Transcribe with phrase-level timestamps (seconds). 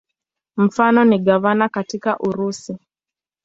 [0.57, 2.77] Mfano ni gavana katika Urusi.